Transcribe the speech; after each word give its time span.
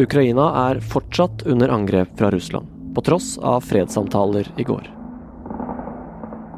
Ukraina 0.00 0.70
er 0.70 0.78
fortsatt 0.80 1.42
under 1.44 1.68
angrep 1.68 2.14
fra 2.16 2.30
Russland, 2.30 2.68
på 2.94 3.02
tross 3.04 3.34
av 3.38 3.60
fredssamtaler 3.60 4.46
i 4.56 4.64
går. 4.64 4.86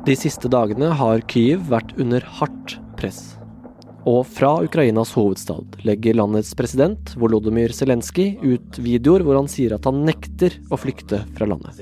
De 0.07 0.15
siste 0.15 0.47
dagene 0.47 0.93
har 0.95 1.25
Kyiv 1.33 1.65
vært 1.73 1.97
under 1.99 2.23
hardt 2.39 2.77
press. 2.95 3.35
Og 4.07 4.21
fra 4.29 4.53
Ukrainas 4.62 5.11
hovedstad 5.17 5.81
legger 5.83 6.15
landets 6.15 6.53
president 6.54 7.15
Volodymyr 7.19 7.75
Zelenskyj 7.75 8.37
ut 8.44 8.79
videoer 8.85 9.25
hvor 9.26 9.40
han 9.40 9.51
sier 9.51 9.75
at 9.75 9.89
han 9.89 10.04
nekter 10.07 10.54
å 10.71 10.79
flykte 10.79 11.25
fra 11.35 11.48
landet. 11.51 11.80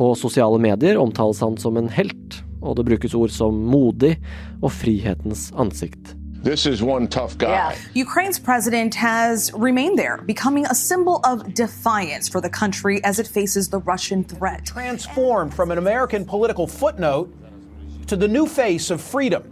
På 0.00 0.14
sosiale 0.16 0.62
medier 0.62 1.02
omtales 1.02 1.42
han 1.44 1.60
som 1.60 1.76
en 1.76 1.92
helt, 1.92 2.40
og 2.62 2.78
det 2.80 2.86
brukes 2.88 3.18
ord 3.18 3.36
som 3.36 3.60
modig 3.68 4.14
og 4.62 4.70
frihetens 4.72 5.50
ansikt. 5.60 6.14
This 6.42 6.64
is 6.64 6.82
one 6.82 7.06
tough 7.06 7.36
guy. 7.36 7.50
Yeah. 7.50 7.76
Ukraine's 7.92 8.38
president 8.38 8.94
has 8.94 9.52
remained 9.52 9.98
there, 9.98 10.16
becoming 10.24 10.64
a 10.66 10.74
symbol 10.74 11.20
of 11.24 11.52
defiance 11.52 12.30
for 12.30 12.40
the 12.40 12.48
country 12.48 13.00
as 13.04 13.18
it 13.18 13.28
faces 13.28 13.68
the 13.68 13.80
Russian 13.80 14.24
threat. 14.24 14.64
Transformed 14.64 15.52
from 15.52 15.70
an 15.70 15.76
American 15.76 16.24
political 16.24 16.66
footnote 16.66 17.28
to 18.06 18.16
the 18.16 18.28
new 18.28 18.46
face 18.46 18.90
of 18.90 19.02
freedom 19.02 19.42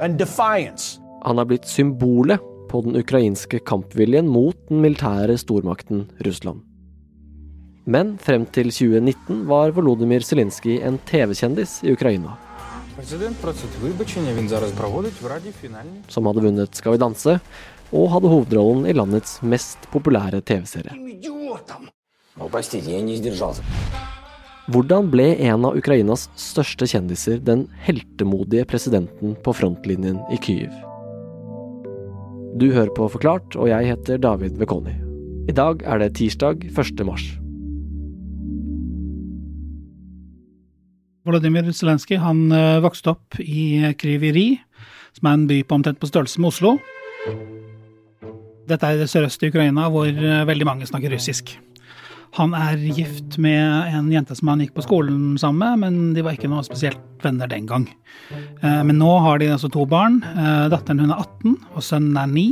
and 0.00 0.18
defiance. 0.18 0.98
Han 1.24 1.36
har 1.36 1.44
blitt 1.44 1.68
symbolet 1.68 2.40
på 2.70 2.80
den 2.80 2.96
ukrainske 2.96 3.58
kampviljen 3.58 4.28
mot 4.28 4.56
den 4.68 4.80
militære 4.80 5.36
stormakten 5.38 6.06
Russland. 6.24 6.64
Men 7.84 8.16
frem 8.18 8.46
til 8.46 8.72
2019 8.72 9.44
var 9.48 9.74
Volodymyr 9.76 10.24
Zelenskyj 10.24 10.80
en 10.88 10.96
TV-kjendis 11.04 11.82
i 11.84 11.92
Ukraina. 11.92 12.38
Som 16.12 16.26
hadde 16.28 16.42
vunnet 16.44 16.76
Skal 16.76 16.92
vi 16.94 17.00
danse, 17.00 17.38
og 17.90 18.10
hadde 18.12 18.30
hovedrollen 18.30 18.84
i 18.86 18.94
landets 18.94 19.38
mest 19.42 19.88
populære 19.94 20.42
TV-serie. 20.44 20.92
Hvordan 24.70 25.08
ble 25.10 25.32
en 25.48 25.64
av 25.66 25.80
Ukrainas 25.80 26.28
største 26.38 26.86
kjendiser 26.86 27.40
den 27.42 27.66
heltemodige 27.88 28.68
presidenten 28.68 29.34
på 29.42 29.56
frontlinjen 29.56 30.20
i 30.30 30.38
Kyiv? 30.38 30.70
Du 32.60 32.68
hører 32.74 32.92
på 32.94 33.08
Forklart, 33.08 33.56
og 33.56 33.72
jeg 33.72 33.94
heter 33.94 34.20
David 34.20 34.60
Vekoni. 34.60 34.94
I 35.48 35.56
dag 35.56 35.82
er 35.88 36.04
det 36.04 36.14
tirsdag 36.20 36.68
1. 36.70 37.06
mars. 37.08 37.39
Volodymyr 41.30 42.18
han 42.18 42.38
eh, 42.50 42.80
vokste 42.82 43.12
opp 43.12 43.38
i 43.38 43.94
Kriviri, 43.94 44.58
som 45.14 45.28
er 45.28 45.36
en 45.36 45.46
by 45.46 45.58
på 45.62 45.76
omtrent 45.78 46.00
på 46.02 46.08
størrelse 46.10 46.40
med 46.42 46.50
Oslo. 46.50 46.72
Dette 48.70 48.86
er 48.86 48.98
det 48.98 49.10
sørøst 49.10 49.42
i 49.44 49.50
Ukraina, 49.52 49.86
hvor 49.94 50.08
eh, 50.10 50.46
veldig 50.48 50.66
mange 50.66 50.88
snakker 50.88 51.12
russisk. 51.14 51.52
Han 52.34 52.54
er 52.54 52.82
gift 52.94 53.38
med 53.42 53.94
en 53.94 54.10
jente 54.10 54.34
som 54.38 54.50
han 54.50 54.62
gikk 54.62 54.74
på 54.74 54.84
skolen 54.86 55.36
sammen 55.38 55.62
med, 55.62 55.78
men 55.84 56.16
de 56.16 56.24
var 56.26 56.34
ikke 56.34 56.50
noe 56.50 56.66
spesielt 56.66 56.98
venner 57.22 57.50
den 57.50 57.68
gang. 57.70 57.86
Eh, 58.34 58.82
men 58.86 58.98
nå 58.98 59.12
har 59.22 59.38
de 59.38 59.52
altså 59.54 59.70
to 59.70 59.86
barn. 59.86 60.18
Datteren 60.72 61.04
hun 61.04 61.14
er 61.14 61.22
18, 61.22 61.54
og 61.76 61.86
sønnen 61.86 62.18
er 62.18 62.34
9. 62.34 62.48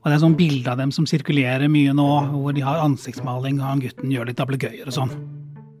Og 0.00 0.08
det 0.08 0.16
er 0.16 0.24
sånn 0.24 0.38
bilde 0.40 0.72
av 0.72 0.80
dem 0.80 0.92
som 0.96 1.04
sirkulerer 1.08 1.68
mye 1.68 1.92
nå, 1.92 2.08
hvor 2.32 2.56
de 2.56 2.64
har 2.64 2.80
ansiktsmaling, 2.80 3.60
og 3.60 3.68
han 3.68 3.84
gutten 3.84 4.12
gjør 4.12 4.32
litt 4.32 4.40
ablegøyer 4.40 4.88
og 4.88 4.96
sånn. 4.96 5.12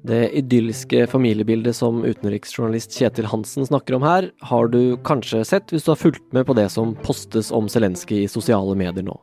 Det 0.02 0.30
idylliske 0.32 1.06
familiebildet 1.12 1.76
som 1.76 2.04
utenriksjournalist 2.04 2.94
Kjetil 2.96 3.28
Hansen 3.28 3.66
snakker 3.66 3.98
om 3.98 4.04
her, 4.06 4.30
har 4.40 4.70
du 4.72 4.96
kanskje 5.04 5.42
sett 5.44 5.74
hvis 5.74 5.84
du 5.84 5.90
har 5.92 6.00
fulgt 6.00 6.24
med 6.32 6.46
på 6.48 6.56
det 6.56 6.70
som 6.72 6.94
postes 7.04 7.50
om 7.52 7.68
Zelenskyj 7.68 8.24
i 8.24 8.30
sosiale 8.30 8.76
medier 8.78 9.04
nå. 9.04 9.18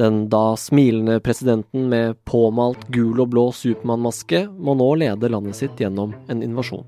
Den 0.00 0.24
da 0.32 0.56
smilende 0.56 1.20
presidenten 1.20 1.86
med 1.92 2.16
påmalt 2.24 2.88
gul 2.90 3.20
og 3.20 3.30
blå 3.30 3.50
Supermann-maske 3.54 4.46
må 4.50 4.74
nå 4.80 4.88
lede 5.04 5.30
landet 5.30 5.60
sitt 5.60 5.78
gjennom 5.78 6.16
en 6.32 6.42
invasjon. 6.42 6.86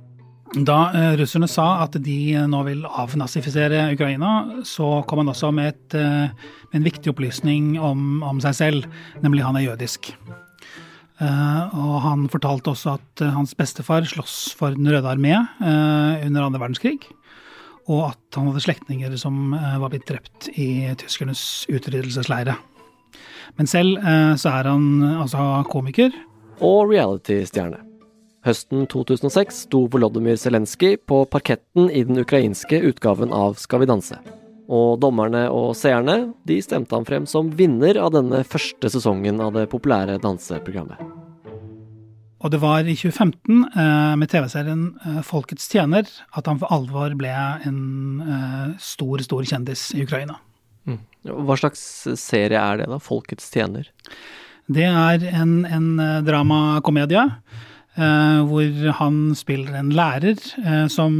Da 0.54 0.78
eh, 0.94 1.12
russerne 1.18 1.48
sa 1.50 1.66
at 1.82 1.98
de 2.02 2.18
nå 2.50 2.60
vil 2.66 2.84
avnazifisere 2.86 3.88
Ukraina, 3.94 4.62
så 4.66 5.02
kom 5.06 5.22
han 5.22 5.32
også 5.34 5.50
med, 5.54 5.74
et, 5.74 5.98
eh, 5.98 6.54
med 6.70 6.80
en 6.80 6.86
viktig 6.86 7.10
opplysning 7.10 7.74
om, 7.82 8.22
om 8.22 8.42
seg 8.42 8.58
selv, 8.58 8.88
nemlig 9.22 9.46
han 9.46 9.58
er 9.58 9.68
jødisk. 9.68 10.14
Uh, 11.22 11.70
og 11.78 11.98
han 12.02 12.24
fortalte 12.26 12.72
også 12.72 12.96
at 12.96 13.22
uh, 13.22 13.30
hans 13.36 13.52
bestefar 13.54 14.02
sloss 14.10 14.50
for 14.58 14.74
Den 14.74 14.88
røde 14.90 15.06
armé 15.06 15.36
uh, 15.38 16.18
under 16.26 16.42
andre 16.42 16.58
verdenskrig. 16.58 16.98
Og 17.86 18.08
at 18.08 18.38
han 18.38 18.48
hadde 18.48 18.64
slektninger 18.64 19.14
som 19.20 19.52
var 19.52 19.90
blitt 19.92 20.08
drept 20.08 20.48
i 20.56 20.88
tyskernes 20.96 21.66
utryddelsesleire. 21.68 22.54
Men 23.60 23.68
selv 23.68 23.98
så 24.40 24.54
er 24.56 24.70
han 24.70 24.86
altså 25.04 25.60
komiker. 25.68 26.08
Og 26.64 26.88
reality-stjerne. 26.94 27.82
Høsten 28.48 28.86
2006 28.88 29.66
sto 29.66 29.82
Volodymyr 29.92 30.40
Zelenskyj 30.40 30.96
på 31.04 31.26
parketten 31.28 31.92
i 31.92 32.06
den 32.08 32.24
ukrainske 32.24 32.80
utgaven 32.88 33.36
av 33.36 33.60
Skal 33.60 33.84
vi 33.84 33.90
danse. 33.92 34.16
Og 34.64 34.96
dommerne 35.02 35.46
og 35.52 35.74
seerne 35.76 36.32
de 36.48 36.60
stemte 36.64 36.96
ham 36.96 37.04
frem 37.04 37.28
som 37.28 37.50
vinner 37.52 37.98
av 38.00 38.14
denne 38.14 38.40
første 38.48 38.88
sesongen 38.92 39.42
av 39.44 39.52
det 39.58 39.68
populære 39.72 40.16
danseprogrammet. 40.22 41.02
Og 42.44 42.52
det 42.52 42.60
var 42.60 42.84
i 42.84 42.92
2015, 42.92 43.62
eh, 43.72 44.14
med 44.20 44.28
TV-serien 44.28 44.82
eh, 45.00 45.20
Folkets 45.24 45.64
tjener, 45.72 46.04
at 46.36 46.48
han 46.50 46.60
for 46.60 46.72
alvor 46.76 47.14
ble 47.16 47.32
en 47.64 47.78
eh, 48.20 48.74
stor, 48.76 49.22
stor 49.24 49.46
kjendis 49.48 49.86
i 49.96 50.04
Ukraina. 50.04 50.36
Mm. 50.84 50.98
Hva 51.48 51.56
slags 51.56 51.80
serie 52.20 52.60
er 52.60 52.82
det, 52.82 52.90
da? 52.92 53.00
Folkets 53.00 53.48
tjener? 53.52 53.88
Det 54.68 54.84
er 54.84 55.24
en, 55.32 55.62
en 55.64 55.88
dramakomedie. 56.24 57.24
hvor 57.94 58.92
han 58.98 59.18
spiller 59.38 59.76
en 59.78 59.92
lærer 59.94 60.40
som 60.90 61.14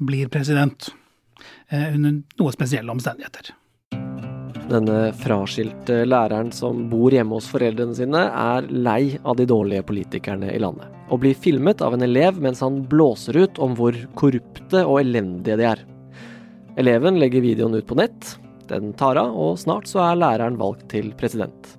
blir 0.00 0.30
president. 0.32 0.88
Eh, 1.70 1.94
under 1.94 2.22
noe 2.40 2.52
spesielle 2.52 2.92
omstendigheter. 2.92 3.52
Denne 4.68 5.12
fraskilte 5.16 6.02
læreren 6.04 6.50
som 6.52 6.86
bor 6.90 7.12
hjemme 7.12 7.36
hos 7.36 7.48
foreldrene 7.48 7.96
sine, 7.96 8.20
er 8.28 8.68
lei 8.72 9.18
av 9.24 9.36
de 9.36 9.46
dårlige 9.48 9.84
politikerne 9.88 10.50
i 10.52 10.60
landet, 10.60 10.88
og 11.08 11.22
blir 11.22 11.36
filmet 11.36 11.80
av 11.84 11.96
en 11.96 12.04
elev 12.04 12.40
mens 12.40 12.60
han 12.64 12.82
blåser 12.88 13.36
ut 13.36 13.60
om 13.64 13.76
hvor 13.76 13.96
korrupte 14.16 14.84
og 14.84 15.00
elendige 15.02 15.56
de 15.60 15.66
er. 15.70 15.82
Eleven 16.80 17.20
legger 17.20 17.44
videoen 17.44 17.76
ut 17.76 17.88
på 17.88 17.96
nett, 18.00 18.36
den 18.68 18.92
tar 18.96 19.20
av, 19.20 19.32
og 19.32 19.56
snart 19.60 19.88
så 19.88 20.04
er 20.04 20.20
læreren 20.20 20.60
valgt 20.60 20.90
til 20.92 21.10
president. 21.20 21.74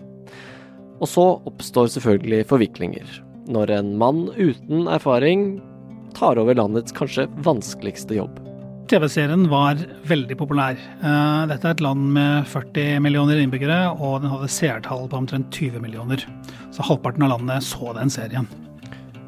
Og 0.99 1.09
så 1.09 1.25
oppstår 1.49 1.93
selvfølgelig 1.93 2.43
forviklinger, 2.49 3.17
når 3.49 3.77
en 3.77 3.95
mann 4.01 4.27
uten 4.37 4.89
erfaring 4.89 5.49
tar 6.17 6.41
over 6.41 6.57
landets 6.57 6.93
kanskje 6.97 7.29
vanskeligste 7.45 8.17
jobb. 8.17 8.48
TV-serien 8.89 9.43
var 9.51 9.77
veldig 10.09 10.33
populær. 10.39 10.77
Eh, 10.77 11.41
dette 11.51 11.67
er 11.67 11.75
et 11.75 11.83
land 11.83 12.07
med 12.15 12.47
40 12.49 13.03
millioner 13.05 13.37
innbyggere, 13.37 13.91
og 13.93 14.23
den 14.23 14.31
hadde 14.31 14.49
seertall 14.49 15.05
på 15.11 15.19
omtrent 15.19 15.53
20 15.53 15.83
millioner. 15.83 16.23
Så 16.73 16.85
halvparten 16.87 17.27
av 17.27 17.35
landet 17.35 17.65
så 17.67 17.93
den 17.97 18.09
serien. 18.09 18.49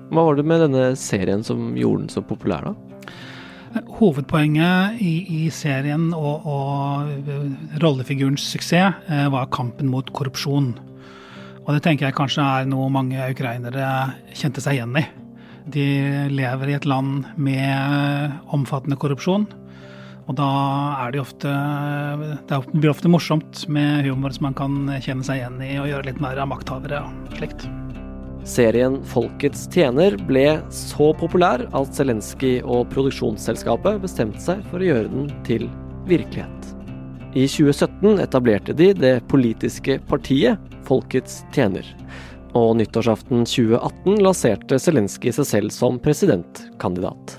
Hva 0.10 0.26
var 0.26 0.40
det 0.40 0.48
med 0.50 0.64
denne 0.66 0.88
serien 0.98 1.46
som 1.46 1.76
gjorde 1.78 2.08
den 2.08 2.14
så 2.14 2.24
populær, 2.26 2.72
da? 2.72 3.84
Hovedpoenget 4.02 4.98
i, 5.00 5.14
i 5.30 5.42
serien 5.54 6.10
og, 6.18 6.48
og, 6.50 7.30
rollefigurens 7.84 8.50
suksess 8.52 8.98
eh, 9.14 9.28
var 9.32 9.52
kampen 9.54 9.94
mot 9.94 10.10
korrupsjon. 10.10 10.74
Og 11.62 11.76
det 11.76 11.84
tenker 11.86 12.10
jeg 12.10 12.18
kanskje 12.18 12.44
er 12.44 12.68
noe 12.68 12.90
mange 12.92 13.30
ukrainere 13.30 13.86
kjente 14.34 14.64
seg 14.64 14.82
igjen 14.82 14.98
i. 14.98 15.06
De 15.70 15.86
lever 16.32 16.72
i 16.72 16.78
et 16.78 16.88
land 16.90 17.28
med 17.38 18.38
omfattende 18.54 18.98
korrupsjon. 18.98 19.46
Og 20.30 20.38
da 20.38 20.50
er 21.04 21.14
de 21.14 21.22
ofte 21.22 21.52
Det 22.48 22.60
blir 22.72 22.92
ofte 22.92 23.10
morsomt 23.12 23.66
med 23.68 24.06
humor 24.06 24.34
som 24.36 24.48
man 24.50 24.58
kan 24.58 24.76
kjenne 25.04 25.26
seg 25.28 25.42
igjen 25.42 25.62
i 25.66 25.76
og 25.82 25.90
gjøre 25.90 26.08
litt 26.12 26.22
mer 26.24 26.40
av 26.40 26.52
makthavere 26.54 27.04
og 27.06 27.38
slikt. 27.40 27.68
Serien 28.48 28.98
Folkets 29.06 29.68
tjener 29.70 30.16
ble 30.26 30.46
så 30.74 31.12
populær 31.20 31.68
at 31.78 31.94
Zelenskyj 31.94 32.64
og 32.64 32.88
produksjonsselskapet 32.94 34.02
bestemte 34.02 34.42
seg 34.42 34.64
for 34.72 34.82
å 34.82 34.88
gjøre 34.88 35.12
den 35.12 35.30
til 35.46 35.68
virkelighet. 36.10 36.72
I 37.38 37.46
2017 37.48 38.18
etablerte 38.20 38.74
de 38.76 38.90
det 38.98 39.14
politiske 39.32 40.00
partiet 40.10 40.60
Folkets 40.88 41.44
tjener. 41.54 41.86
Og 42.58 42.74
nyttårsaften 42.80 43.46
2018 43.48 44.20
lanserte 44.26 44.80
Zelenskyj 44.82 45.38
seg 45.38 45.48
selv 45.48 45.76
som 45.76 46.00
presidentkandidat. 46.04 47.38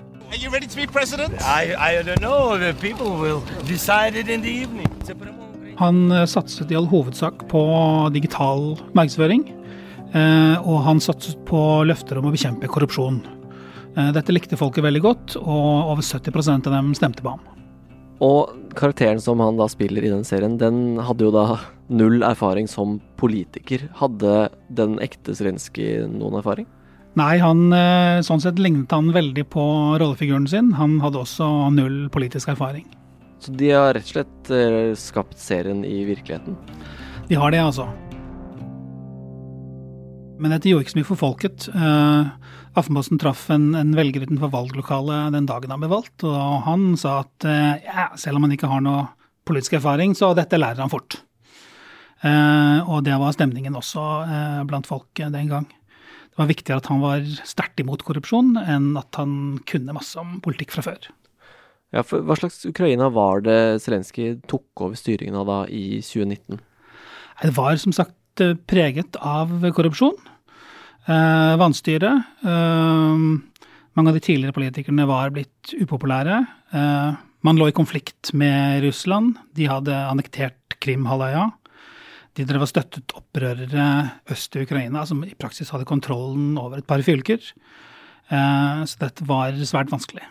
President? 0.93 1.35
Han 5.83 5.99
eh, 6.13 6.25
satset 6.31 6.73
i 6.73 6.79
all 6.79 6.89
hovedsak 6.89 7.45
på 7.53 7.63
digital 8.15 8.65
markedsføring. 8.97 9.45
Eh, 10.13 10.57
og 10.65 10.83
han 10.87 11.01
satset 11.01 11.37
på 11.49 11.61
løfter 11.89 12.21
om 12.21 12.29
å 12.29 12.33
bekjempe 12.33 12.71
korrupsjon. 12.73 13.21
Eh, 13.97 14.11
dette 14.17 14.33
likte 14.33 14.57
folket 14.61 14.85
veldig 14.85 15.05
godt, 15.05 15.37
og 15.41 15.93
over 15.93 16.05
70% 16.05 16.69
av 16.69 16.79
dem 16.79 16.95
stemte 16.97 17.25
på 17.25 17.37
ham. 17.37 17.62
Og 18.23 18.75
karakteren 18.79 19.21
som 19.23 19.41
han 19.43 19.59
da 19.59 19.67
spiller 19.71 20.05
i 20.07 20.13
den 20.13 20.23
serien, 20.27 20.55
den 20.61 21.01
hadde 21.03 21.27
jo 21.27 21.33
da 21.35 21.59
null 21.93 22.23
erfaring 22.23 22.69
som 22.71 23.01
politiker. 23.19 23.89
Hadde 23.99 24.47
den 24.71 24.99
ekte 25.03 25.35
Zelenskyj 25.35 26.07
noen 26.13 26.39
erfaring? 26.39 26.69
Nei, 27.19 27.37
han, 27.43 27.67
eh, 27.77 28.23
sånn 28.25 28.41
sett 28.41 28.61
lignet 28.63 28.93
han 28.95 29.11
veldig 29.13 29.45
på 29.53 29.65
rollefiguren 30.01 30.47
sin. 30.49 30.73
Han 30.79 31.01
hadde 31.03 31.21
også 31.21 31.49
null 31.75 32.09
politisk 32.15 32.55
erfaring. 32.55 32.87
Så 33.43 33.53
de 33.59 33.73
har 33.75 33.93
rett 33.93 34.07
og 34.07 34.15
slett 34.15 34.51
eh, 34.55 34.95
skapt 34.97 35.37
serien 35.37 35.83
i 35.85 36.05
virkeligheten? 36.07 36.57
De 37.29 37.37
har 37.37 37.51
det, 37.51 37.61
altså. 37.61 37.89
Men 40.39 40.55
dette 40.55 40.71
gjorde 40.71 40.87
ikke 40.87 40.95
så 40.95 41.01
mye 41.01 41.11
for 41.11 41.21
folket. 41.21 41.69
Uh, 41.75 42.31
Aftenposten 42.73 43.21
traff 43.21 43.51
en, 43.53 43.75
en, 43.77 43.93
velger 43.97 44.25
utenfor 44.25 44.49
valglokalet 44.53 45.35
den 45.35 45.49
dagen 45.49 45.75
han 45.75 45.83
ble 45.83 45.91
valgt, 45.93 46.25
og 46.25 46.63
han 46.65 46.93
sa 47.01 47.19
at 47.21 47.45
uh, 47.45 47.75
ja, 47.85 48.07
selv 48.17 48.39
om 48.39 48.47
han 48.47 48.55
ikke 48.57 48.71
har 48.71 48.81
noe 48.85 49.11
politisk 49.49 49.77
erfaring, 49.77 50.15
så 50.17 50.31
dette 50.39 50.61
lærer 50.61 50.81
han 50.81 50.93
fort. 50.93 51.19
Uh, 52.23 52.81
og 52.87 53.03
det 53.05 53.19
var 53.19 53.35
stemningen 53.35 53.77
også 53.77 54.03
blant 54.71 54.89
folk 54.89 55.21
den 55.21 55.51
gang. 55.51 55.67
Det 56.33 56.41
var 56.41 56.49
viktigere 56.49 56.81
at 56.81 56.89
han 56.89 57.03
var 57.03 57.27
sterkt 57.45 57.83
imot 57.83 58.07
korrupsjon, 58.09 58.55
enn 58.57 58.95
at 58.97 59.21
han 59.21 59.35
kunne 59.69 59.93
masse 59.93 60.17
om 60.17 60.39
politikk 60.45 60.73
fra 60.73 60.87
før. 60.87 61.11
Ja, 61.93 62.01
for 62.09 62.25
Hva 62.25 62.39
slags 62.41 62.63
Ukraina 62.65 63.11
var 63.13 63.45
det 63.45 63.83
Zelenskyj 63.85 64.39
tok 64.49 64.87
over 64.87 64.97
styringen 64.97 65.37
av 65.37 65.51
da 65.51 65.59
i 65.69 66.01
2019? 66.01 66.63
Det 67.43 67.53
var 67.59 67.77
som 67.83 67.93
sagt 67.93 68.41
preget 68.71 69.19
av 69.21 69.53
korrupsjon. 69.77 70.17
Eh, 71.03 71.55
vanstyre. 71.59 72.13
Eh, 72.47 73.23
mange 73.93 74.09
av 74.09 74.15
de 74.15 74.23
tidligere 74.23 74.55
politikerne 74.55 75.07
var 75.11 75.33
blitt 75.35 75.75
upopulære. 75.75 76.37
Eh, 76.73 77.15
man 77.43 77.59
lå 77.59 77.69
i 77.69 77.75
konflikt 77.75 78.31
med 78.33 78.85
Russland. 78.85 79.35
De 79.55 79.67
hadde 79.67 79.91
annektert 79.91 80.77
Krimhalvøya. 80.79 81.51
De 82.39 82.47
drev 82.49 82.65
og 82.65 82.71
støttet 82.71 83.13
opprørere 83.19 83.87
øst 84.31 84.55
i 84.57 84.63
Ukraina, 84.63 85.03
som 85.05 85.25
i 85.27 85.35
praksis 85.35 85.73
hadde 85.75 85.89
kontrollen 85.89 86.55
over 86.57 86.79
et 86.79 86.87
par 86.87 87.03
fylker. 87.03 87.43
Eh, 88.31 88.85
så 88.87 89.03
dette 89.03 89.27
var 89.27 89.59
svært 89.67 89.91
vanskelig. 89.91 90.23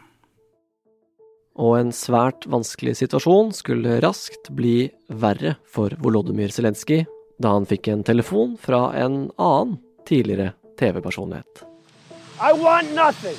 Og 1.59 1.75
en 1.81 1.91
svært 1.91 2.47
vanskelig 2.47 2.95
situasjon 3.03 3.51
skulle 3.53 3.99
raskt 4.01 4.49
bli 4.55 4.89
verre 5.11 5.57
for 5.67 5.91
Volodymyr 5.99 6.49
Zelenskyj 6.55 7.03
da 7.41 7.57
han 7.57 7.67
fikk 7.67 7.89
en 7.91 8.05
telefon 8.07 8.55
fra 8.61 8.87
en 8.95 9.25
annen 9.35 9.77
tidligere 10.07 10.53
TV-personlighet. 10.81 11.63
I 12.41 12.51
want 12.57 12.95
nothing. 12.95 13.37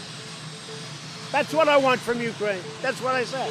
That's 1.32 1.52
what 1.54 1.68
I 1.68 1.78
want 1.86 2.00
from 2.00 2.20
Ukraine. 2.20 2.62
That's 2.82 3.00
what 3.02 3.14
I 3.22 3.24
said. 3.24 3.50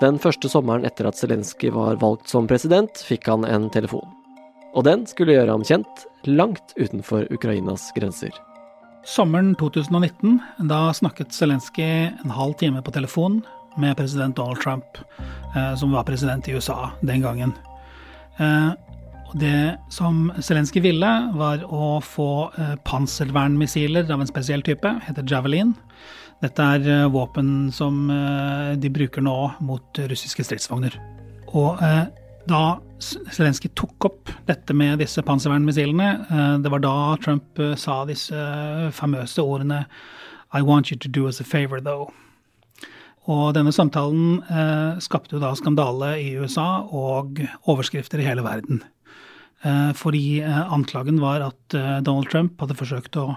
Den 0.00 0.18
første 0.22 0.46
sommeren 0.46 0.84
etter 0.86 1.08
at 1.08 1.18
Zelenskyj 1.18 1.72
var 1.74 1.96
valgt 1.98 2.28
som 2.30 2.46
president, 2.46 3.00
fikk 3.02 3.26
han 3.26 3.42
en 3.48 3.66
telefon. 3.74 4.04
Og 4.76 4.84
den 4.86 5.08
skulle 5.10 5.34
gjøre 5.34 5.50
ham 5.56 5.64
kjent 5.66 6.04
langt 6.28 6.76
utenfor 6.78 7.26
Ukrainas 7.34 7.88
grenser. 7.96 8.30
Sommeren 9.08 9.56
2019, 9.58 10.36
da 10.70 10.92
snakket 10.94 11.34
Zelenskyj 11.34 12.12
en 12.12 12.34
halv 12.36 12.54
time 12.60 12.84
på 12.84 12.94
telefon 12.94 13.40
med 13.78 13.96
president 13.96 14.36
Donald 14.36 14.60
Trump, 14.60 14.84
eh, 15.56 15.74
som 15.74 15.92
var 15.92 16.04
president 16.04 16.48
i 16.48 16.52
USA 16.52 16.90
den 17.00 17.22
gangen. 17.22 17.52
Eh, 18.36 18.70
det 19.34 19.78
som 19.90 20.32
Zelenskyj 20.40 20.82
ville, 20.82 21.10
var 21.34 21.64
å 21.64 21.98
få 22.00 22.50
eh, 22.58 22.74
panservernmissiler 22.84 24.10
av 24.12 24.22
en 24.22 24.30
spesiell 24.30 24.62
type, 24.62 24.94
heter 25.06 25.26
Javelin. 25.28 25.74
Dette 26.42 26.62
er 26.62 27.08
våpen 27.10 27.72
som 27.74 28.06
de 28.78 28.90
bruker 28.94 29.24
nå 29.26 29.34
mot 29.58 29.98
russiske 30.06 30.44
stridsvogner. 30.46 30.94
Og 31.50 31.80
da 32.46 32.60
Zelenskyj 33.02 33.72
tok 33.74 34.06
opp 34.06 34.30
dette 34.46 34.70
med 34.70 35.02
disse 35.02 35.24
panservernmissilene, 35.26 36.60
det 36.62 36.70
var 36.70 36.84
da 36.84 36.94
Trump 37.24 37.58
sa 37.74 38.04
disse 38.06 38.38
famøse 38.94 39.42
ordene 39.42 39.82
I 40.54 40.62
want 40.62 40.92
you 40.92 40.96
to 40.96 41.08
do 41.08 41.26
us 41.26 41.40
a 41.40 41.44
favor, 41.44 41.80
though. 41.80 42.14
Og 43.28 43.50
denne 43.56 43.74
samtalen 43.76 44.38
eh, 44.48 45.00
skapte 45.04 45.36
jo 45.36 45.42
da 45.42 45.52
skandale 45.58 46.14
i 46.22 46.30
USA 46.40 46.84
og 46.84 47.42
overskrifter 47.68 48.22
i 48.22 48.28
hele 48.28 48.44
verden. 48.46 48.80
Eh, 49.62 49.92
fordi 49.98 50.40
eh, 50.40 50.72
anklagen 50.72 51.18
var 51.20 51.42
at 51.42 51.74
eh, 51.74 51.98
Donald 52.06 52.30
Trump 52.30 52.60
hadde 52.62 52.76
forsøkt 52.78 53.18
å 53.18 53.32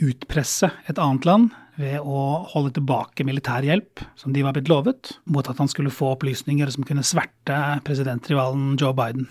utpresse 0.00 0.70
et 0.88 1.00
annet 1.02 1.26
land 1.28 1.50
ved 1.78 2.00
å 2.00 2.22
holde 2.54 2.72
tilbake 2.78 3.26
militær 3.26 3.66
hjelp, 3.66 4.00
som 4.18 4.32
de 4.34 4.42
var 4.46 4.56
blitt 4.56 4.70
lovet, 4.70 5.12
mot 5.28 5.46
at 5.50 5.60
han 5.60 5.68
skulle 5.70 5.92
få 5.94 6.14
opplysninger 6.16 6.72
som 6.74 6.86
kunne 6.88 7.04
sverte 7.06 7.58
presidentrivalen 7.86 8.78
Joe 8.80 8.96
Biden. 8.96 9.28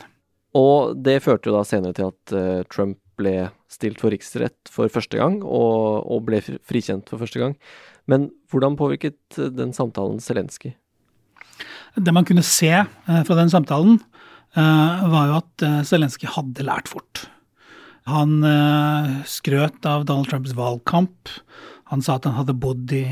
Og 0.56 0.96
det 1.04 1.20
førte 1.26 1.50
jo 1.50 1.58
da 1.58 1.66
senere 1.68 1.96
til 1.98 2.08
at 2.08 2.34
uh, 2.34 2.64
Trump 2.72 3.02
ble 3.20 3.50
stilt 3.72 4.00
for 4.00 4.14
riksrett 4.14 4.72
for 4.72 4.92
første 4.92 5.20
gang, 5.20 5.42
og, 5.44 6.08
og 6.08 6.24
ble 6.30 6.40
frikjent 6.42 7.12
for 7.12 7.20
første 7.20 7.42
gang. 7.42 7.58
Men 8.12 8.30
hvordan 8.52 8.78
påvirket 8.80 9.38
eh, 9.38 9.52
den 9.54 9.74
samtalen 9.76 10.22
Zelenskyj? 10.24 10.76
Det 11.98 12.14
man 12.14 12.28
kunne 12.28 12.46
se 12.46 12.72
eh, 12.74 13.24
fra 13.28 13.40
den 13.40 13.52
samtalen, 13.52 14.00
eh, 14.56 15.08
var 15.12 15.32
jo 15.32 15.40
at 15.42 15.68
Zelenskyj 15.88 16.32
hadde 16.38 16.68
lært 16.68 16.92
fort. 16.92 17.28
Han 18.08 18.40
skrøt 19.28 19.84
av 19.84 20.06
Donald 20.08 20.30
Trumps 20.32 20.54
valgkamp. 20.56 21.28
Han 21.92 22.00
sa 22.00 22.14
at 22.16 22.24
han 22.24 22.38
hadde 22.38 22.54
bodd 22.56 22.94
i 22.96 23.04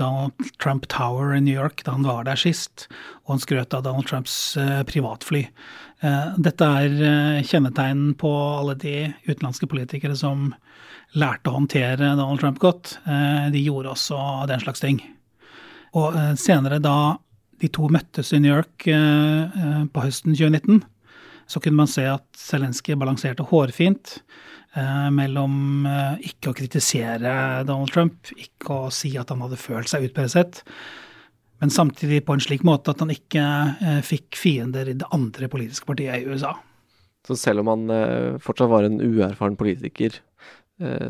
Donald 0.00 0.32
Trump 0.64 0.86
Tower 0.88 1.34
i 1.36 1.42
New 1.44 1.52
York 1.52 1.82
da 1.84 1.92
han 1.92 2.06
var 2.08 2.24
der 2.24 2.40
sist, 2.40 2.86
og 3.26 3.34
han 3.34 3.42
skrøt 3.44 3.76
av 3.76 3.84
Donald 3.84 4.08
Trumps 4.08 4.56
privatfly. 4.88 5.42
Dette 6.40 6.70
er 6.80 7.44
kjennetegn 7.44 8.14
på 8.16 8.32
alle 8.32 8.78
de 8.80 8.94
utenlandske 9.28 9.68
politikere 9.68 10.16
som 10.16 10.54
lærte 11.18 11.50
å 11.50 11.56
håndtere 11.56 12.12
Donald 12.14 12.40
Trump 12.42 12.60
godt, 12.62 12.94
eh, 13.06 13.48
de 13.50 13.62
gjorde 13.64 13.94
også 13.94 14.20
den 14.50 14.62
slags 14.62 14.82
ting. 14.82 15.00
Og 15.98 16.14
eh, 16.14 16.34
senere, 16.38 16.78
da 16.82 17.16
de 17.60 17.68
to 17.68 17.90
møttes 17.92 18.32
i 18.32 18.40
New 18.40 18.52
York 18.52 18.86
eh, 18.88 19.82
på 19.90 20.04
høsten 20.04 20.36
2019, 20.36 20.84
så 21.50 21.60
kunne 21.60 21.82
man 21.82 21.90
se 21.90 22.06
at 22.06 22.26
Zelenskyj 22.38 22.96
balanserte 22.98 23.46
hårfint 23.50 24.20
mellom 25.10 25.82
ikke 26.22 26.52
å 26.52 26.54
kritisere 26.54 27.30
Donald 27.66 27.90
Trump, 27.90 28.28
ikke 28.38 28.76
å 28.84 28.92
si 28.94 29.08
at 29.18 29.32
han 29.34 29.40
hadde 29.42 29.58
følt 29.58 29.90
seg 29.90 30.04
utpresset, 30.06 30.60
men 31.58 31.74
samtidig 31.74 32.20
på 32.22 32.36
en 32.36 32.44
slik 32.44 32.62
måte 32.62 32.94
at 32.94 33.02
han 33.02 33.10
ikke 33.10 33.42
fikk 34.06 34.38
fiender 34.38 34.92
i 34.92 34.94
det 35.00 35.10
andre 35.10 35.50
politiske 35.50 35.90
partiet 35.90 36.22
i 36.22 36.30
USA. 36.30 36.52
Så 37.26 37.34
selv 37.34 37.64
om 37.64 37.72
han 37.72 38.38
fortsatt 38.46 38.70
var 38.70 38.86
en 38.86 39.02
uerfaren 39.02 39.58
politiker, 39.58 40.20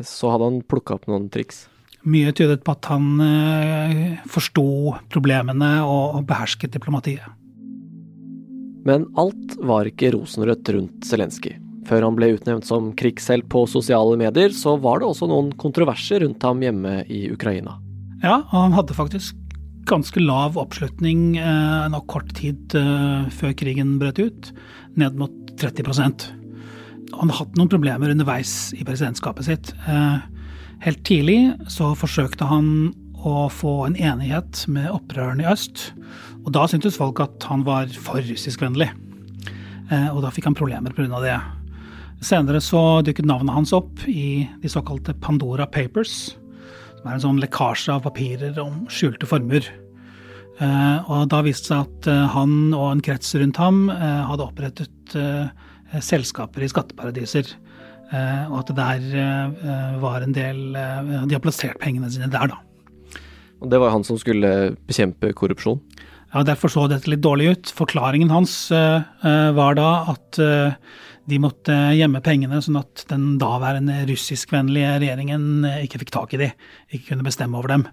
så 0.03 0.33
hadde 0.33 0.49
han 0.49 0.63
plukka 0.67 0.97
opp 0.97 1.07
noen 1.07 1.29
triks. 1.31 1.65
Mye 2.01 2.31
tydet 2.33 2.63
på 2.65 2.73
at 2.73 2.87
han 2.89 3.21
eh, 3.21 4.21
forsto 4.29 4.65
problemene 5.13 5.69
og 5.85 6.23
behersket 6.29 6.73
diplomatiet. 6.73 7.27
Men 8.87 9.05
alt 9.21 9.53
var 9.61 9.85
ikke 9.85 10.15
rosenrødt 10.15 10.71
rundt 10.73 11.05
Zelenskyj. 11.05 11.59
Før 11.85 12.07
han 12.07 12.17
ble 12.17 12.31
utnevnt 12.33 12.65
som 12.65 12.89
krigshelt 12.97 13.45
på 13.53 13.67
sosiale 13.69 14.17
medier, 14.17 14.53
så 14.53 14.75
var 14.81 15.01
det 15.01 15.11
også 15.11 15.29
noen 15.29 15.53
kontroverser 15.61 16.25
rundt 16.25 16.41
ham 16.45 16.61
hjemme 16.65 17.01
i 17.05 17.27
Ukraina. 17.33 17.77
Ja, 18.21 18.41
og 18.49 18.57
han 18.57 18.75
hadde 18.77 18.97
faktisk 18.97 19.37
ganske 19.89 20.21
lav 20.21 20.57
oppslutning 20.61 21.37
eh, 21.41 21.87
nok 21.93 22.09
kort 22.09 22.33
tid 22.37 22.73
eh, 22.77 23.29
før 23.33 23.53
krigen 23.57 23.99
brøt 24.01 24.21
ut, 24.21 24.53
ned 24.97 25.21
mot 25.21 25.37
30 25.61 26.40
han 27.17 27.31
hatt 27.33 27.57
noen 27.59 27.69
problemer 27.71 28.11
underveis 28.13 28.71
i 28.77 28.85
presidentskapet 28.87 29.47
sitt. 29.47 29.71
Eh, 29.89 30.19
helt 30.85 31.03
tidlig 31.07 31.39
så 31.71 31.91
forsøkte 31.97 32.47
han 32.49 32.91
å 33.21 33.45
få 33.53 33.85
en 33.85 33.97
enighet 33.99 34.63
med 34.71 34.89
opprørerne 34.89 35.45
i 35.45 35.49
øst. 35.51 35.91
Og 36.41 36.51
da 36.55 36.65
syntes 36.69 36.97
folk 36.97 37.21
at 37.21 37.45
han 37.49 37.65
var 37.67 37.91
for 38.01 38.23
russiskvennlig. 38.25 38.89
Eh, 39.91 40.09
og 40.09 40.23
da 40.25 40.31
fikk 40.33 40.49
han 40.49 40.57
problemer 40.57 40.95
pga. 40.95 41.21
det. 41.21 41.37
Senere 42.21 42.61
så 42.61 43.01
dukket 43.05 43.25
navnet 43.25 43.53
hans 43.53 43.73
opp 43.73 44.03
i 44.07 44.47
de 44.61 44.69
såkalte 44.69 45.13
Pandora 45.21 45.65
Papers, 45.65 46.35
som 46.99 47.07
er 47.07 47.13
en 47.13 47.25
sånn 47.25 47.41
lekkasje 47.41 47.93
av 47.93 48.03
papirer 48.05 48.57
om 48.61 48.85
skjulte 48.89 49.25
formuer. 49.29 49.65
Eh, 50.61 51.09
og 51.09 51.29
da 51.29 51.41
viste 51.41 51.73
det 51.73 51.73
seg 51.73 51.87
at 51.87 52.31
han 52.33 52.73
og 52.73 52.91
en 52.91 53.01
krets 53.01 53.33
rundt 53.35 53.57
ham 53.57 53.89
hadde 53.89 54.45
opprettet 54.45 55.17
selskaper 55.99 56.63
i 56.63 56.69
skatteparadiser. 56.71 57.51
Eh, 58.11 58.47
og 58.51 58.57
at 58.61 58.71
det 58.71 58.77
der 58.79 59.19
eh, 59.21 59.99
var 60.01 60.23
en 60.25 60.33
del 60.35 60.73
De 60.75 61.31
har 61.31 61.43
plassert 61.43 61.79
pengene 61.79 62.09
sine 62.11 62.27
der, 62.31 62.51
da. 62.51 62.59
Og 63.61 63.69
det 63.71 63.79
var 63.79 63.93
han 63.93 64.03
som 64.03 64.17
skulle 64.19 64.73
bekjempe 64.89 65.31
korrupsjon? 65.37 65.79
Ja, 66.33 66.43
Derfor 66.47 66.71
så 66.71 66.87
dette 66.89 67.11
litt 67.11 67.23
dårlig 67.23 67.51
ut. 67.51 67.71
Forklaringen 67.75 68.31
hans 68.31 68.71
var 68.71 69.75
da 69.77 69.89
at 70.13 70.39
De 71.29 71.39
måtte 71.43 71.75
gjemme 71.93 72.23
pengene 72.25 72.61
sånn 72.63 72.79
at 72.79 73.03
den 73.11 73.35
daværende 73.37 73.99
russiskvennlige 74.09 74.95
regjeringen 75.03 75.67
ikke 75.83 76.01
fikk 76.01 76.13
tak 76.15 76.33
i 76.33 76.39
de, 76.41 76.49
ikke 76.89 77.11
kunne 77.11 77.27
bestemme 77.27 77.59
over 77.59 77.75
dem. 77.75 77.85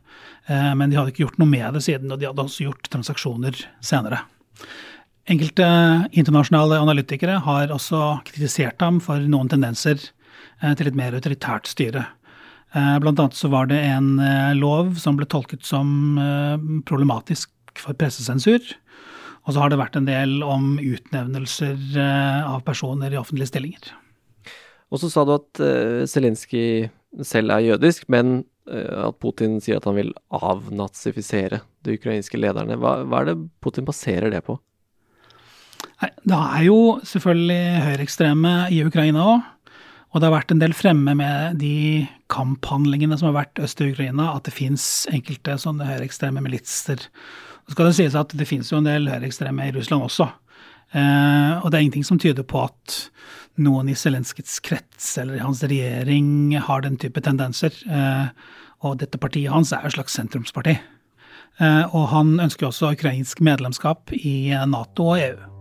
Men 0.49 0.89
de 0.89 0.97
hadde 0.97 1.13
ikke 1.13 1.27
gjort 1.27 1.43
noe 1.43 1.51
med 1.51 1.77
det 1.77 1.83
siden, 1.85 2.15
og 2.15 2.23
de 2.23 2.31
hadde 2.31 2.47
også 2.47 2.65
gjort 2.71 2.89
transaksjoner 2.95 3.61
senere. 3.85 4.23
Enkelte 5.29 5.65
internasjonale 6.17 6.79
analytikere 6.81 7.35
har 7.45 7.73
også 7.75 7.99
kritisert 8.25 8.81
ham 8.81 8.97
for 9.05 9.21
noen 9.29 9.51
tendenser 9.53 10.01
eh, 10.01 10.73
til 10.79 10.89
et 10.89 10.97
mer 10.97 11.13
autoritært 11.19 11.69
styre. 11.69 12.07
Eh, 12.73 12.95
blant 13.03 13.21
annet 13.21 13.37
så 13.37 13.51
var 13.53 13.69
det 13.69 13.83
en 13.91 14.15
eh, 14.25 14.55
lov 14.57 14.95
som 15.01 15.19
ble 15.19 15.29
tolket 15.29 15.67
som 15.69 16.17
problematisk 16.89 17.53
for 17.77 17.97
pressesensur. 17.99 18.63
Og 19.45 19.53
så 19.53 19.61
har 19.61 19.73
det 19.73 19.81
vært 19.81 19.99
en 20.01 20.09
del 20.09 20.41
om 20.45 20.77
utnevnelser 20.81 21.77
av 21.97 22.61
personer 22.67 23.13
i 23.13 23.21
offentlige 23.21 23.49
stillinger. 23.49 23.93
Og 24.93 25.01
så 25.01 25.09
sa 25.13 25.25
du 25.25 25.33
at 25.39 25.61
Zelenskyj 26.11 26.91
selv 27.25 27.55
er 27.55 27.65
jødisk, 27.65 28.05
men 28.13 28.43
at 28.69 29.17
Putin 29.25 29.57
sier 29.65 29.81
at 29.81 29.89
han 29.89 29.97
vil 29.97 30.13
avnazifisere 30.37 31.63
de 31.87 31.97
ukrainske 31.97 32.41
lederne. 32.41 32.77
Hva, 32.77 32.99
hva 33.09 33.23
er 33.23 33.31
det 33.31 33.39
Putin 33.65 33.89
baserer 33.89 34.29
det 34.35 34.43
på? 34.45 34.59
Det 35.99 36.37
er 36.39 36.65
jo 36.69 36.99
selvfølgelig 37.07 37.85
høyreekstreme 37.87 38.53
i 38.75 38.83
Ukraina 38.87 39.25
òg. 39.35 39.47
Og 40.09 40.21
det 40.21 40.29
har 40.29 40.39
vært 40.39 40.53
en 40.55 40.61
del 40.63 40.73
fremme 40.77 41.13
med 41.19 41.59
de 41.61 42.07
kamphandlingene 42.33 43.19
som 43.19 43.29
har 43.29 43.43
vært 43.43 43.61
øst 43.61 43.83
i 43.85 43.91
Ukraina, 43.93 44.31
at 44.33 44.47
det 44.49 44.55
fins 44.57 44.83
enkelte 45.13 45.59
sånne 45.61 45.89
høyreekstreme 45.89 46.41
militser. 46.45 47.03
Så 47.67 47.75
skal 47.75 47.91
det 47.91 47.97
sies 47.99 48.17
at 48.17 48.33
det 48.33 48.47
fins 48.49 48.71
jo 48.73 48.81
en 48.81 48.89
del 48.89 49.11
høyreekstreme 49.11 49.67
i 49.69 49.75
Russland 49.77 50.07
også. 50.07 50.31
Eh, 50.97 51.59
og 51.61 51.69
det 51.69 51.77
er 51.77 51.85
ingenting 51.85 52.07
som 52.09 52.21
tyder 52.21 52.47
på 52.49 52.63
at 52.65 52.97
noen 53.61 53.91
i 53.93 53.97
Zelenskyjs 53.99 54.63
krets 54.65 55.11
eller 55.21 55.37
i 55.37 55.43
hans 55.45 55.61
regjering 55.67 56.57
har 56.65 56.87
den 56.87 56.97
type 57.01 57.21
tendenser. 57.25 57.75
Eh, 57.85 58.33
og 58.87 58.97
dette 59.03 59.21
partiet 59.21 59.53
hans 59.53 59.75
er 59.77 59.85
et 59.85 59.99
slags 59.99 60.17
sentrumsparti. 60.17 60.79
Eh, 61.59 61.85
og 61.93 62.09
han 62.15 62.39
ønsker 62.41 62.71
også 62.71 62.95
ukrainsk 62.97 63.45
medlemskap 63.45 64.15
i 64.17 64.55
Nato 64.71 65.13
og 65.13 65.21
EU. 65.27 65.58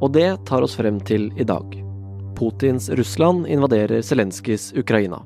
Og 0.00 0.12
det 0.12 0.28
tar 0.48 0.62
oss 0.62 0.76
frem 0.76 1.00
til 1.00 1.30
i 1.40 1.46
dag. 1.46 1.72
Putins 2.36 2.90
Russland 2.90 3.46
invaderer 3.48 4.02
Zelenskyjs 4.02 4.72
Ukraina. 4.76 5.22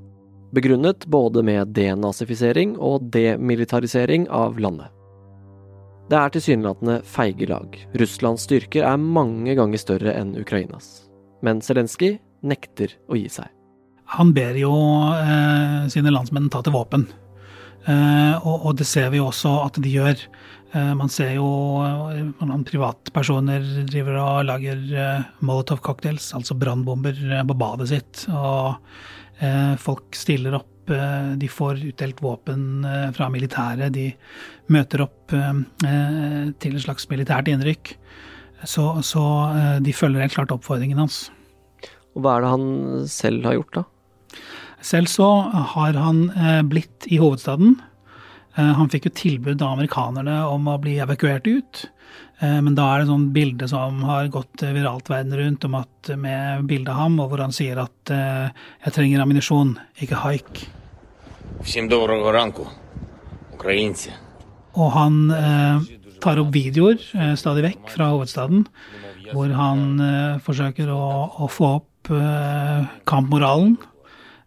Begrunnet 0.54 1.06
både 1.06 1.42
med 1.42 1.74
denazifisering 1.74 2.76
og 2.78 3.10
demilitarisering 3.14 4.28
av 4.30 4.58
landet. 4.58 4.90
Det 6.10 6.18
er 6.18 6.32
tilsynelatende 6.34 6.96
feige 7.06 7.46
lag. 7.46 7.76
Russlands 7.98 8.46
styrker 8.48 8.86
er 8.86 8.98
mange 8.98 9.54
ganger 9.58 9.78
større 9.78 10.14
enn 10.18 10.34
Ukrainas. 10.38 11.06
Men 11.42 11.62
Zelenskyj 11.62 12.16
nekter 12.42 12.96
å 13.06 13.18
gi 13.18 13.28
seg. 13.30 13.46
Han 14.18 14.32
ber 14.34 14.56
jo 14.58 14.72
eh, 15.14 15.86
sine 15.92 16.10
landsmenn 16.10 16.50
ta 16.50 16.64
til 16.66 16.74
våpen. 16.74 17.06
Eh, 17.86 18.34
og, 18.42 18.56
og, 18.66 18.72
det 18.80 18.88
ser 18.90 19.12
vi 19.14 19.22
også 19.22 19.52
at 19.68 19.78
de 19.80 19.92
gjør. 19.94 20.24
Eh, 20.72 20.90
man 20.94 21.10
ser 21.10 21.32
jo 21.34 21.46
eh, 21.82 22.26
hvordan 22.38 22.64
privatpersoner 22.68 23.64
driver 23.90 24.18
og 24.22 24.44
lager 24.46 24.82
eh, 24.94 25.30
molotov 25.42 25.80
cocktails, 25.82 26.30
altså 26.36 26.54
brannbomber, 26.58 27.16
på 27.46 27.56
badet 27.58 27.90
sitt. 27.94 28.26
Og 28.30 28.76
folk 29.80 30.12
stiller 30.12 30.52
opp, 30.58 30.90
de 31.40 31.48
får 31.48 31.78
utdelt 31.88 32.18
våpen 32.20 32.82
fra 33.16 33.30
militæret. 33.32 33.94
De 33.94 34.10
møter 34.68 35.00
opp 35.00 35.32
til 35.32 36.74
et 36.76 36.82
slags 36.84 37.08
militært 37.08 37.48
innrykk. 37.48 37.94
Så, 38.68 38.84
så 39.00 39.22
de 39.80 39.94
følger 39.96 40.26
helt 40.26 40.36
klart 40.36 40.52
oppfordringen 40.52 41.00
hans. 41.00 41.22
Og 42.12 42.20
hva 42.20 42.36
er 42.36 42.44
det 42.44 42.52
han 42.52 42.68
selv 43.08 43.48
har 43.48 43.56
gjort, 43.56 43.80
da? 43.80 44.42
Selv 44.92 45.08
så 45.08 45.30
har 45.72 45.96
han 45.96 46.26
blitt 46.68 47.08
i 47.08 47.16
hovedstaden 47.22 47.78
Eh, 47.80 47.89
han 48.58 48.90
fikk 48.90 49.06
jo 49.06 49.12
tilbud 49.14 49.62
av 49.62 49.76
amerikanerne 49.76 50.40
om 50.50 50.66
å 50.68 50.78
bli 50.82 50.96
evakuert 51.00 51.46
ut. 51.46 51.84
Eh, 52.40 52.60
men 52.64 52.74
da 52.76 52.86
er 52.90 53.02
det 53.02 53.10
sånn 53.10 53.28
bilde 53.34 53.68
som 53.68 54.00
har 54.08 54.30
gått 54.32 54.64
viralt 54.64 55.10
verden 55.12 55.36
rundt, 55.36 55.66
om 55.68 55.76
at 55.82 56.12
med 56.16 56.64
bilde 56.70 56.92
av 56.92 57.02
ham, 57.02 57.18
og 57.20 57.32
hvor 57.32 57.44
han 57.44 57.54
sier 57.54 57.82
at 57.82 58.12
eh, 58.14 58.48
'jeg 58.84 58.96
trenger 58.96 59.24
ammunisjon, 59.24 59.76
ikke 60.00 60.22
haik'. 60.24 60.64
Og 64.80 64.90
han 64.96 65.30
eh, 65.30 65.84
tar 66.20 66.40
opp 66.40 66.52
videoer 66.54 66.96
eh, 66.96 67.34
stadig 67.36 67.66
vekk 67.66 67.92
fra 67.92 68.08
hovedstaden, 68.14 68.64
hvor 69.34 69.52
han 69.52 70.00
eh, 70.00 70.40
forsøker 70.40 70.88
å, 70.88 71.04
å, 71.44 71.50
få 71.50 71.76
opp 71.76 71.86
kampmoralen 73.06 73.76
Eh, 73.76 73.89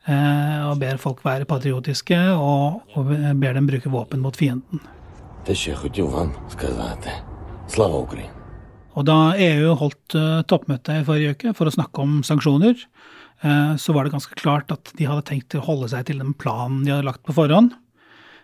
og 0.04 0.80
ber 0.82 0.98
folk 1.00 1.22
være 1.24 1.48
patriotiske 1.48 2.18
og, 2.36 2.82
og 2.98 3.12
ber 3.40 3.56
dem 3.56 3.70
bruke 3.70 3.92
våpen 3.92 4.20
mot 4.20 4.36
fienden. 4.36 4.82
Og 8.94 9.08
da 9.08 9.34
EU 9.42 9.74
holdt 9.80 10.16
uh, 10.16 10.44
toppmøte 10.48 11.00
i 11.00 11.06
forrige 11.08 11.36
uke 11.36 11.54
for 11.58 11.68
å 11.68 11.74
snakke 11.74 12.04
om 12.04 12.20
sanksjoner, 12.26 12.78
uh, 13.44 13.74
så 13.80 13.96
var 13.96 14.06
det 14.06 14.14
ganske 14.14 14.38
klart 14.40 14.72
at 14.76 14.94
de 15.00 15.08
hadde 15.10 15.26
tenkt 15.28 15.58
å 15.58 15.64
holde 15.66 15.90
seg 15.92 16.08
til 16.08 16.22
den 16.22 16.36
planen 16.38 16.84
de 16.86 16.94
hadde 16.94 17.08
lagt 17.10 17.24
på 17.28 17.36
forhånd. 17.36 17.74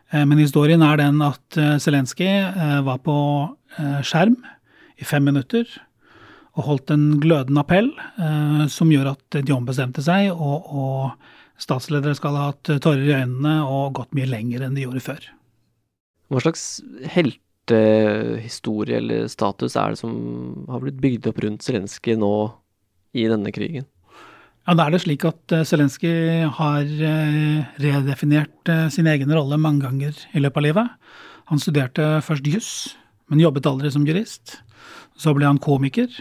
Men 0.10 0.40
historien 0.42 0.82
er 0.82 0.98
den 0.98 1.20
at 1.22 1.54
Zelenskyj 1.54 2.32
var 2.82 2.96
på 3.06 3.14
skjerm 4.02 4.40
i 4.98 5.06
fem 5.06 5.22
minutter 5.22 5.70
og 6.58 6.66
holdt 6.66 6.90
en 6.96 7.04
glødende 7.22 7.62
appell 7.62 7.92
som 8.74 8.90
gjør 8.90 9.12
at 9.12 9.38
de 9.38 9.54
ombestemte 9.54 10.02
seg 10.02 10.32
og, 10.34 10.66
og 10.74 11.30
Statsledere 11.60 12.16
skal 12.18 12.38
ha 12.38 12.46
hatt 12.52 12.72
tårer 12.84 13.06
i 13.06 13.18
øynene 13.20 13.56
og 13.68 13.94
gått 14.00 14.16
mye 14.16 14.30
lenger 14.30 14.64
enn 14.66 14.76
de 14.78 14.86
gjorde 14.86 15.04
før. 15.04 15.22
Hva 16.30 16.40
slags 16.46 16.64
heltehistorie 17.10 19.00
eller 19.02 19.28
status 19.32 19.76
er 19.80 19.88
det 19.94 20.00
som 20.02 20.14
har 20.70 20.84
blitt 20.84 21.02
bygd 21.02 21.30
opp 21.32 21.40
rundt 21.44 21.66
Zelenskyj 21.66 22.16
nå 22.22 22.34
i 23.18 23.26
denne 23.30 23.52
krigen? 23.56 23.88
Ja, 24.70 24.76
Da 24.78 24.86
er 24.86 24.94
det 24.94 25.02
slik 25.02 25.24
at 25.26 25.50
eh, 25.56 25.66
Zelenskyj 25.66 26.46
har 26.54 26.86
eh, 26.86 27.66
redefinert 27.82 28.70
eh, 28.70 28.86
sin 28.94 29.08
egen 29.10 29.32
rolle 29.34 29.58
mange 29.58 29.82
ganger 29.82 30.14
i 30.30 30.44
løpet 30.44 30.62
av 30.62 30.66
livet. 30.68 30.92
Han 31.50 31.58
studerte 31.58 32.22
først 32.22 32.46
juss, 32.46 32.72
men 33.34 33.42
jobbet 33.42 33.66
aldri 33.66 33.90
som 33.90 34.06
jurist. 34.06 34.60
Så 35.18 35.34
ble 35.34 35.48
han 35.50 35.58
komiker. 35.58 36.12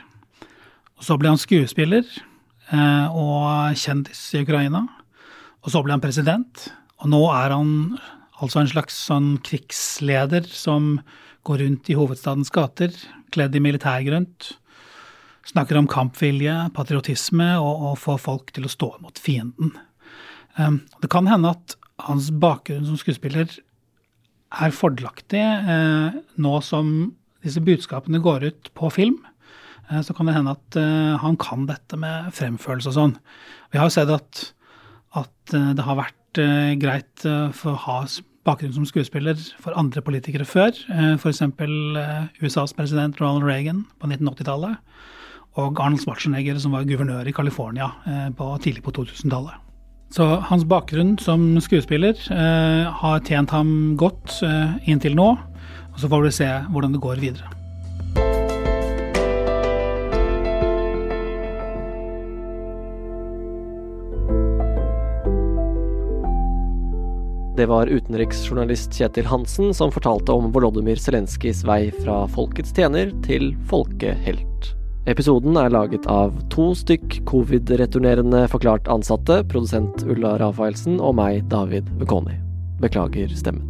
Så 1.04 1.18
ble 1.20 1.28
han 1.28 1.38
skuespiller 1.38 2.08
og 2.68 3.76
kjendis 3.78 4.22
i 4.34 4.40
Ukraina. 4.42 4.82
Og 5.68 5.74
så 5.74 5.82
ble 5.84 5.92
han 5.92 6.00
president, 6.00 6.62
og 7.04 7.10
nå 7.12 7.18
er 7.28 7.52
han 7.52 7.72
altså 8.40 8.62
en 8.62 8.70
slags 8.70 8.94
sånn 9.04 9.34
krigsleder 9.44 10.46
som 10.48 10.94
går 11.44 11.60
rundt 11.60 11.90
i 11.92 11.96
hovedstadens 11.98 12.48
gater, 12.54 12.94
kledd 13.36 13.52
i 13.52 13.60
militærgrønt. 13.60 14.48
Snakker 15.52 15.76
om 15.76 15.90
kampvilje, 15.92 16.54
patriotisme 16.72 17.50
og, 17.60 17.84
og 17.84 18.00
får 18.00 18.24
folk 18.24 18.56
til 18.56 18.64
å 18.64 18.72
stå 18.72 18.94
mot 19.04 19.20
fienden. 19.20 19.76
Um, 20.56 20.80
det 21.04 21.12
kan 21.12 21.28
hende 21.28 21.52
at 21.52 21.76
hans 22.08 22.32
bakgrunn 22.32 22.88
som 22.88 22.96
skuespiller 22.96 23.52
er 24.64 24.72
fordelaktig 24.72 25.44
eh, 25.44 26.20
nå 26.40 26.58
som 26.64 27.10
disse 27.44 27.60
budskapene 27.60 28.24
går 28.24 28.48
ut 28.48 28.72
på 28.72 28.88
film. 28.96 29.20
Eh, 29.90 30.00
så 30.00 30.16
kan 30.16 30.32
det 30.32 30.40
hende 30.40 30.56
at 30.56 30.80
eh, 30.80 31.16
han 31.20 31.36
kan 31.36 31.68
dette 31.68 32.00
med 32.00 32.32
fremførelse 32.32 32.88
og 32.88 33.02
sånn. 33.02 33.18
Vi 33.68 33.82
har 33.82 33.92
jo 33.92 34.00
sett 34.00 34.16
at 34.16 34.48
at 35.16 35.54
eh, 35.54 35.70
det 35.76 35.84
har 35.86 35.98
vært 35.98 36.40
eh, 36.42 36.74
greit 36.80 37.24
eh, 37.26 37.48
for 37.56 37.74
å 37.74 37.82
ha 37.86 37.98
bakgrunn 38.48 38.74
som 38.74 38.86
skuespiller 38.88 39.38
for 39.60 39.76
andre 39.76 40.00
politikere 40.04 40.46
før. 40.48 40.72
F.eks. 41.18 41.42
USAs 42.40 42.72
president 42.72 43.18
Ronald 43.20 43.44
Reagan 43.44 43.82
på 44.00 44.08
1980-tallet. 44.08 44.78
Og 45.60 45.80
Arnold 45.82 46.00
Schwarzenegger, 46.00 46.56
som 46.62 46.72
var 46.72 46.86
guvernør 46.88 47.28
i 47.28 47.34
California 47.36 47.90
tidlig 48.62 48.84
på 48.86 48.94
2000-tallet. 48.96 49.58
Så 50.14 50.30
hans 50.48 50.64
bakgrunn 50.64 51.18
som 51.20 51.58
skuespiller 51.60 52.16
har 53.02 53.20
tjent 53.28 53.52
ham 53.52 53.98
godt 54.00 54.38
inntil 54.88 55.18
nå. 55.18 55.32
Og 55.92 56.00
så 56.00 56.08
får 56.08 56.28
vi 56.30 56.36
se 56.40 56.52
hvordan 56.72 56.96
det 56.96 57.04
går 57.04 57.20
videre. 57.26 57.58
Det 67.58 67.66
var 67.66 67.86
utenriksjournalist 67.90 68.94
Kjetil 68.94 69.26
Hansen 69.26 69.72
som 69.74 69.90
fortalte 69.90 70.30
om 70.30 70.52
Volodymyr 70.54 71.00
Zelenskyjs 71.02 71.64
vei 71.66 71.88
fra 71.90 72.20
folkets 72.30 72.70
tjener 72.76 73.10
til 73.24 73.48
folkehelt. 73.66 74.68
Episoden 75.10 75.58
er 75.58 75.72
laget 75.74 76.06
av 76.06 76.36
to 76.54 76.68
stykk 76.78 77.16
covid-returnerende 77.26 78.44
forklart 78.52 78.86
ansatte, 78.94 79.40
produsent 79.50 80.06
Ulla 80.06 80.36
Rafaelsen 80.38 81.00
og 81.02 81.16
meg, 81.18 81.48
David 81.50 81.90
Vekoni. 81.98 82.38
Beklager 82.78 83.34
stemmen. 83.34 83.66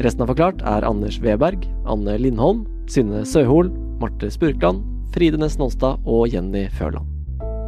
Resten 0.00 0.24
av 0.24 0.32
Forklart 0.32 0.64
er 0.64 0.88
Anders 0.88 1.20
Weberg, 1.20 1.68
Anne 1.84 2.16
Lindholm, 2.16 2.64
Synne 2.88 3.26
Søhol, 3.28 3.68
Marte 4.00 4.32
Spurkland, 4.32 4.80
Fride 5.12 5.36
Næss 5.36 5.60
Nonstad 5.60 6.00
og 6.08 6.30
Jenny 6.32 6.64
Førland. 6.80 7.04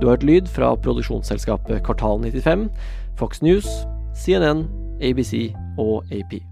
Du 0.01 0.09
har 0.09 0.17
hørt 0.17 0.25
lyd 0.25 0.49
fra 0.49 0.73
produksjonsselskapet 0.81 1.85
Kvartal 1.85 2.23
95, 2.25 2.71
Fox 3.21 3.45
News, 3.45 3.69
CNN, 4.17 4.71
ABC 5.01 5.55
og 5.79 6.05
AP. 6.11 6.50